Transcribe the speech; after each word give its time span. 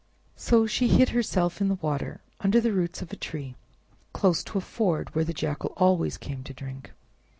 So 0.35 0.65
she 0.65 0.87
hid 0.87 1.09
herself 1.09 1.61
in 1.61 1.67
the 1.67 1.75
water, 1.75 2.21
under 2.39 2.59
the 2.59 2.73
roots 2.73 3.03
of 3.03 3.13
a 3.13 3.15
tree, 3.15 3.53
close 4.13 4.43
to 4.45 4.57
a 4.57 4.61
ford 4.61 5.13
where 5.13 5.25
the 5.25 5.31
Jackal 5.31 5.73
always 5.77 6.17
came 6.17 6.43
to 6.45 6.55
drink. 6.55 6.89